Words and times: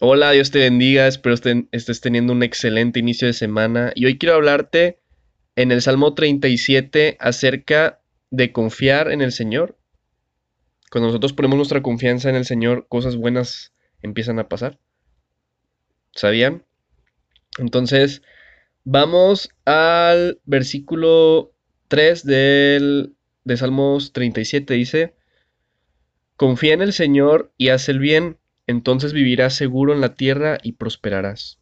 Hola, 0.00 0.30
Dios 0.30 0.50
te 0.50 0.60
bendiga, 0.60 1.08
espero 1.08 1.34
estén- 1.34 1.68
estés 1.72 2.00
teniendo 2.00 2.32
un 2.32 2.42
excelente 2.42 3.00
inicio 3.00 3.26
de 3.26 3.32
semana 3.32 3.92
y 3.94 4.06
hoy 4.06 4.16
quiero 4.16 4.36
hablarte 4.36 5.00
en 5.56 5.72
el 5.72 5.82
Salmo 5.82 6.14
37 6.14 7.16
acerca 7.18 8.00
de 8.30 8.52
confiar 8.52 9.10
en 9.10 9.22
el 9.22 9.32
Señor. 9.32 9.76
Cuando 10.90 11.08
nosotros 11.08 11.32
ponemos 11.32 11.56
nuestra 11.56 11.82
confianza 11.82 12.30
en 12.30 12.36
el 12.36 12.44
Señor, 12.44 12.86
cosas 12.88 13.16
buenas 13.16 13.72
empiezan 14.00 14.38
a 14.38 14.48
pasar. 14.48 14.78
¿Sabían? 16.12 16.64
Entonces, 17.58 18.22
vamos 18.84 19.50
al 19.64 20.40
versículo 20.44 21.52
3 21.88 22.24
del, 22.24 23.16
de 23.44 23.56
Salmos 23.56 24.12
37. 24.12 24.74
Dice, 24.74 25.16
confía 26.36 26.74
en 26.74 26.82
el 26.82 26.92
Señor 26.92 27.52
y 27.56 27.70
haz 27.70 27.88
el 27.88 27.98
bien, 27.98 28.37
entonces 28.68 29.14
vivirás 29.14 29.54
seguro 29.54 29.94
en 29.94 30.00
la 30.00 30.14
tierra 30.14 30.58
y 30.62 30.72
prosperarás. 30.72 31.58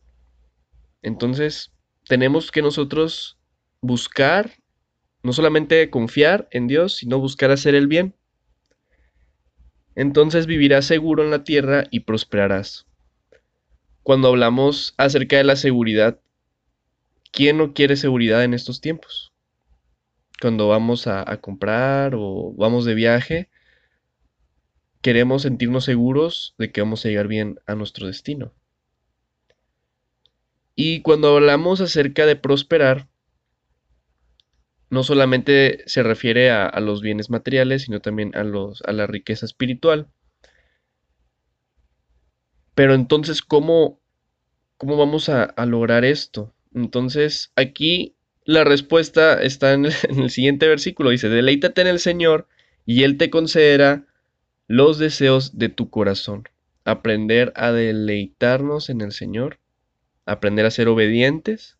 Entonces, 1.02 1.72
tenemos 2.08 2.50
que 2.50 2.62
nosotros 2.62 3.38
buscar, 3.80 4.50
no 5.22 5.32
solamente 5.32 5.88
confiar 5.88 6.48
en 6.50 6.66
Dios, 6.66 6.96
sino 6.96 7.20
buscar 7.20 7.52
hacer 7.52 7.76
el 7.76 7.86
bien. 7.86 8.16
Entonces 9.94 10.46
vivirás 10.46 10.84
seguro 10.84 11.22
en 11.22 11.30
la 11.30 11.44
tierra 11.44 11.84
y 11.92 12.00
prosperarás. 12.00 12.86
Cuando 14.02 14.28
hablamos 14.28 14.92
acerca 14.98 15.36
de 15.36 15.44
la 15.44 15.54
seguridad, 15.54 16.20
¿quién 17.30 17.56
no 17.56 17.72
quiere 17.72 17.94
seguridad 17.94 18.42
en 18.42 18.52
estos 18.52 18.80
tiempos? 18.80 19.32
Cuando 20.40 20.66
vamos 20.66 21.06
a, 21.06 21.24
comprar 21.40 22.14
o 22.16 22.52
vamos 22.56 22.84
de 22.84 22.94
viaje, 22.94 23.48
queremos 25.00 25.42
sentirnos 25.42 25.84
seguros 25.84 26.54
de 26.58 26.72
que 26.72 26.80
vamos 26.80 27.04
a 27.04 27.08
llegar 27.08 27.28
bien 27.28 27.60
a 27.66 27.74
nuestro 27.74 28.06
destino. 28.06 28.52
Y 30.74 31.00
cuando 31.00 31.34
hablamos 31.34 31.80
acerca 31.80 32.26
de 32.26 32.36
prosperar, 32.36 33.08
no 34.90 35.02
solamente 35.02 35.82
se 35.86 36.02
refiere 36.02 36.50
a, 36.50 36.78
los 36.80 37.00
bienes 37.00 37.30
materiales, 37.30 37.82
sino 37.82 38.00
también 38.00 38.36
a, 38.36 38.44
los, 38.44 38.82
a 38.82 38.92
la 38.92 39.06
riqueza 39.06 39.46
espiritual. 39.46 40.08
Pero 42.74 42.94
entonces, 42.94 43.42
¿cómo, 43.42 44.00
cómo 44.76 44.96
vamos 44.96 45.28
a, 45.28 45.44
a 45.44 45.66
lograr 45.66 46.04
esto? 46.04 46.54
Entonces, 46.74 47.52
aquí 47.56 48.16
la 48.44 48.64
respuesta 48.64 49.42
está 49.42 49.72
en 49.72 49.86
el, 49.86 49.94
en 50.08 50.20
el 50.20 50.30
siguiente 50.30 50.68
versículo. 50.68 51.10
Dice, 51.10 51.28
deleítate 51.28 51.80
en 51.80 51.88
el 51.88 51.98
Señor 51.98 52.48
y 52.84 53.02
Él 53.02 53.16
te 53.16 53.30
concederá 53.30 54.06
los 54.68 54.98
deseos 54.98 55.58
de 55.58 55.68
tu 55.68 55.90
corazón. 55.90 56.44
Aprender 56.84 57.52
a 57.56 57.72
deleitarnos 57.72 58.90
en 58.90 59.00
el 59.00 59.12
Señor, 59.12 59.58
aprender 60.24 60.66
a 60.66 60.70
ser 60.70 60.88
obedientes, 60.88 61.78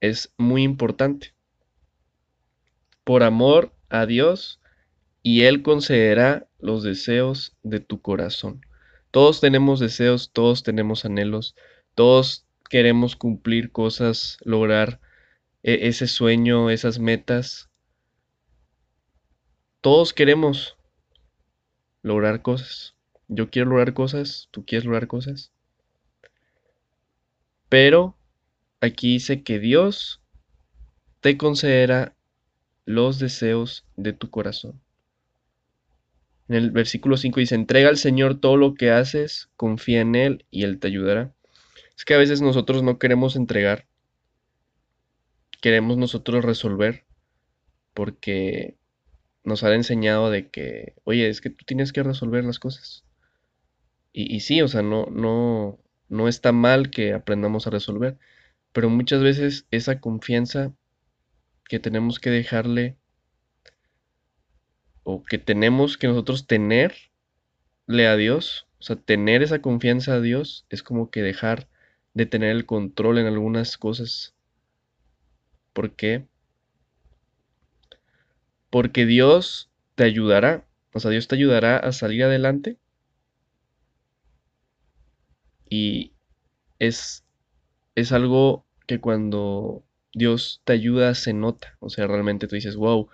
es 0.00 0.32
muy 0.38 0.62
importante. 0.62 1.34
Por 3.04 3.22
amor 3.22 3.72
a 3.88 4.06
Dios, 4.06 4.60
y 5.22 5.42
Él 5.42 5.62
concederá 5.62 6.48
los 6.58 6.82
deseos 6.82 7.56
de 7.62 7.80
tu 7.80 8.00
corazón. 8.00 8.64
Todos 9.10 9.40
tenemos 9.40 9.80
deseos, 9.80 10.30
todos 10.32 10.62
tenemos 10.62 11.04
anhelos, 11.04 11.56
todos 11.94 12.46
queremos 12.70 13.16
cumplir 13.16 13.72
cosas, 13.72 14.38
lograr 14.44 15.00
e- 15.62 15.88
ese 15.88 16.06
sueño, 16.06 16.70
esas 16.70 16.98
metas. 16.98 17.67
Todos 19.80 20.12
queremos 20.12 20.76
lograr 22.02 22.42
cosas. 22.42 22.96
Yo 23.28 23.50
quiero 23.50 23.70
lograr 23.70 23.94
cosas, 23.94 24.48
tú 24.50 24.64
quieres 24.64 24.84
lograr 24.84 25.06
cosas. 25.06 25.52
Pero 27.68 28.16
aquí 28.80 29.12
dice 29.14 29.42
que 29.42 29.58
Dios 29.58 30.20
te 31.20 31.36
concederá 31.36 32.16
los 32.86 33.18
deseos 33.18 33.84
de 33.96 34.12
tu 34.12 34.30
corazón. 34.30 34.80
En 36.48 36.56
el 36.56 36.70
versículo 36.70 37.18
5 37.18 37.40
dice, 37.40 37.54
entrega 37.54 37.90
al 37.90 37.98
Señor 37.98 38.40
todo 38.40 38.56
lo 38.56 38.74
que 38.74 38.90
haces, 38.90 39.50
confía 39.56 40.00
en 40.00 40.14
Él 40.14 40.46
y 40.50 40.64
Él 40.64 40.80
te 40.80 40.88
ayudará. 40.88 41.34
Es 41.96 42.06
que 42.06 42.14
a 42.14 42.18
veces 42.18 42.40
nosotros 42.40 42.82
no 42.82 42.98
queremos 42.98 43.36
entregar, 43.36 43.86
queremos 45.60 45.98
nosotros 45.98 46.44
resolver, 46.44 47.04
porque 47.92 48.77
nos 49.44 49.64
han 49.64 49.72
enseñado 49.72 50.30
de 50.30 50.48
que, 50.50 50.94
oye, 51.04 51.28
es 51.28 51.40
que 51.40 51.50
tú 51.50 51.64
tienes 51.64 51.92
que 51.92 52.02
resolver 52.02 52.44
las 52.44 52.58
cosas. 52.58 53.04
Y, 54.12 54.34
y 54.34 54.40
sí, 54.40 54.62
o 54.62 54.68
sea, 54.68 54.82
no, 54.82 55.06
no, 55.06 55.78
no 56.08 56.28
está 56.28 56.52
mal 56.52 56.90
que 56.90 57.12
aprendamos 57.12 57.66
a 57.66 57.70
resolver, 57.70 58.18
pero 58.72 58.90
muchas 58.90 59.22
veces 59.22 59.66
esa 59.70 60.00
confianza 60.00 60.74
que 61.68 61.78
tenemos 61.78 62.18
que 62.18 62.30
dejarle 62.30 62.96
o 65.02 65.22
que 65.22 65.38
tenemos 65.38 65.96
que 65.96 66.06
nosotros 66.06 66.46
tenerle 66.46 68.06
a 68.06 68.16
Dios, 68.16 68.66
o 68.78 68.82
sea, 68.82 68.96
tener 68.96 69.42
esa 69.42 69.60
confianza 69.62 70.14
a 70.14 70.20
Dios 70.20 70.66
es 70.68 70.82
como 70.82 71.10
que 71.10 71.22
dejar 71.22 71.68
de 72.14 72.26
tener 72.26 72.50
el 72.50 72.66
control 72.66 73.18
en 73.18 73.26
algunas 73.26 73.78
cosas. 73.78 74.34
¿Por 75.72 75.94
qué? 75.94 76.26
Porque 78.70 79.06
Dios 79.06 79.70
te 79.94 80.04
ayudará, 80.04 80.64
o 80.92 81.00
sea, 81.00 81.10
Dios 81.10 81.28
te 81.28 81.36
ayudará 81.36 81.76
a 81.78 81.92
salir 81.92 82.24
adelante 82.24 82.76
y 85.68 86.12
es, 86.78 87.24
es 87.94 88.12
algo 88.12 88.64
que 88.86 89.00
cuando 89.00 89.84
Dios 90.14 90.62
te 90.64 90.72
ayuda 90.72 91.14
se 91.14 91.32
nota, 91.32 91.76
o 91.80 91.90
sea, 91.90 92.06
realmente 92.06 92.46
tú 92.48 92.54
dices, 92.54 92.76
wow, 92.76 93.08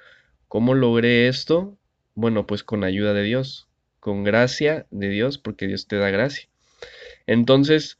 ¿cómo 0.48 0.75
logré 0.75 1.28
esto? 1.28 1.76
Bueno, 2.14 2.47
pues 2.47 2.62
con 2.62 2.84
ayuda 2.84 3.12
de 3.12 3.22
Dios, 3.22 3.69
con 4.00 4.25
gracia 4.25 4.87
de 4.91 5.09
Dios, 5.09 5.38
porque 5.38 5.66
Dios 5.66 5.87
te 5.88 5.97
da 5.97 6.10
gracia. 6.10 6.48
Entonces, 7.26 7.98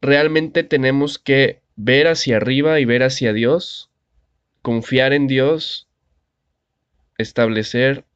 realmente 0.00 0.62
tenemos 0.62 1.18
que 1.18 1.60
ver 1.76 2.06
hacia 2.06 2.36
arriba 2.36 2.78
y 2.80 2.84
ver 2.84 3.02
hacia 3.02 3.32
Dios, 3.32 3.90
confiar 4.64 5.12
en 5.12 5.26
Dios, 5.26 5.90
establecer 7.18 8.06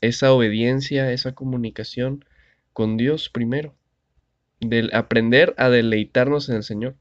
esa 0.00 0.32
obediencia, 0.32 1.10
esa 1.10 1.34
comunicación 1.34 2.24
con 2.72 2.96
Dios 2.96 3.28
primero, 3.28 3.74
del 4.60 4.94
aprender 4.94 5.52
a 5.58 5.70
deleitarnos 5.70 6.48
en 6.48 6.54
el 6.54 6.62
Señor. 6.62 6.94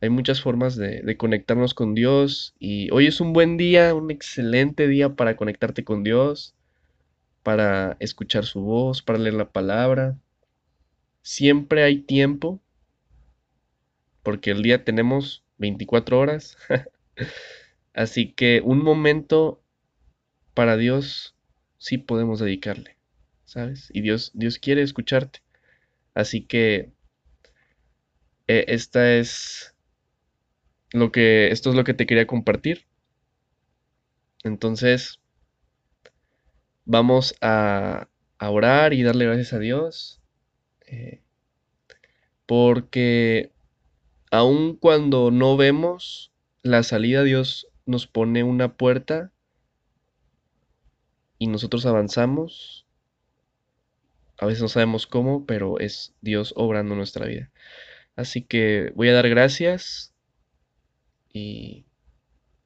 Hay 0.00 0.08
muchas 0.08 0.40
formas 0.40 0.76
de, 0.76 1.02
de 1.02 1.16
conectarnos 1.16 1.74
con 1.74 1.96
Dios 1.96 2.54
y 2.60 2.92
hoy 2.92 3.08
es 3.08 3.20
un 3.20 3.32
buen 3.32 3.56
día, 3.56 3.92
un 3.92 4.12
excelente 4.12 4.86
día 4.86 5.16
para 5.16 5.36
conectarte 5.36 5.82
con 5.82 6.04
Dios, 6.04 6.54
para 7.42 7.96
escuchar 7.98 8.44
su 8.44 8.60
voz, 8.60 9.02
para 9.02 9.18
leer 9.18 9.34
la 9.34 9.50
palabra. 9.50 10.16
Siempre 11.22 11.82
hay 11.82 11.98
tiempo, 11.98 12.60
porque 14.22 14.52
el 14.52 14.62
día 14.62 14.84
tenemos 14.84 15.42
24 15.58 16.20
horas. 16.20 16.56
Así 17.94 18.32
que 18.32 18.60
un 18.64 18.82
momento 18.82 19.62
para 20.52 20.76
Dios 20.76 21.34
sí 21.78 21.98
podemos 21.98 22.40
dedicarle, 22.40 22.96
¿sabes? 23.44 23.88
Y 23.92 24.00
Dios, 24.02 24.32
Dios 24.34 24.58
quiere 24.58 24.82
escucharte. 24.82 25.40
Así 26.14 26.42
que 26.42 26.92
eh, 28.48 28.64
esta 28.68 29.14
es 29.14 29.74
lo 30.92 31.12
que, 31.12 31.48
esto 31.48 31.70
es 31.70 31.76
lo 31.76 31.84
que 31.84 31.94
te 31.94 32.06
quería 32.06 32.26
compartir. 32.26 32.84
Entonces, 34.42 35.20
vamos 36.84 37.34
a, 37.40 38.08
orar 38.40 38.92
y 38.92 39.02
darle 39.02 39.24
gracias 39.24 39.54
a 39.54 39.58
Dios. 39.58 40.20
eh, 40.86 41.20
porque 42.46 43.50
aun 44.30 44.76
cuando 44.76 45.30
no 45.30 45.56
vemos 45.56 46.30
la 46.62 46.82
salida, 46.82 47.22
Dios 47.22 47.68
nos 47.86 48.06
pone 48.06 48.42
una 48.42 48.76
puerta 48.76 49.32
y 51.38 51.46
nosotros 51.46 51.86
avanzamos. 51.86 52.86
A 54.38 54.46
veces 54.46 54.62
no 54.62 54.68
sabemos 54.68 55.06
cómo, 55.06 55.46
pero 55.46 55.78
es 55.78 56.14
Dios 56.20 56.52
obrando 56.56 56.94
nuestra 56.94 57.26
vida. 57.26 57.50
Así 58.16 58.42
que 58.42 58.92
voy 58.94 59.08
a 59.08 59.14
dar 59.14 59.28
gracias 59.28 60.14
y 61.32 61.84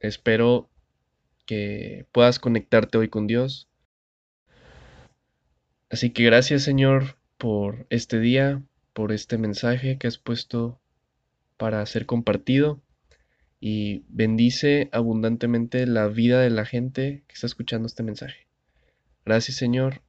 espero 0.00 0.68
que 1.46 2.06
puedas 2.12 2.38
conectarte 2.38 2.98
hoy 2.98 3.08
con 3.08 3.26
Dios. 3.26 3.68
Así 5.90 6.10
que 6.10 6.24
gracias 6.24 6.62
Señor 6.62 7.16
por 7.38 7.86
este 7.88 8.20
día, 8.20 8.62
por 8.92 9.12
este 9.12 9.38
mensaje 9.38 9.96
que 9.96 10.06
has 10.06 10.18
puesto 10.18 10.78
para 11.56 11.84
ser 11.86 12.04
compartido 12.04 12.80
y 13.60 14.04
bendice 14.08 14.88
abundantemente 14.92 15.86
la 15.86 16.06
vida 16.08 16.40
de 16.40 16.50
la 16.50 16.64
gente 16.64 17.24
que 17.26 17.34
está 17.34 17.46
escuchando 17.46 17.86
este 17.86 18.02
mensaje. 18.02 18.46
Gracias 19.24 19.56
Señor 19.56 20.02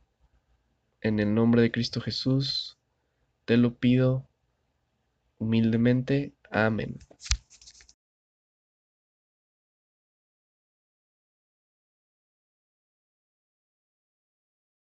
En 1.01 1.19
el 1.19 1.33
nombre 1.33 1.61
de 1.61 1.71
Cristo 1.71 2.01
Jesús, 2.01 2.77
te 3.45 3.57
lo 3.57 3.75
pido 3.75 4.27
humildemente. 5.39 6.33
Amén. 6.51 6.99